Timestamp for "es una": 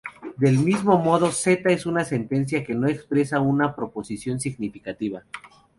1.69-2.03